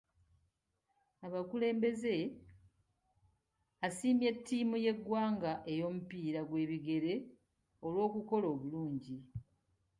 Abakulembeze 1.25 2.15
asiimye 3.87 4.29
ttiimu 4.37 4.75
y'eggwanga 4.85 5.51
ey'omupiira 5.71 6.41
gw'ebigere 6.49 7.13
olw'okukola 7.85 8.45
obulungi. 8.53 9.15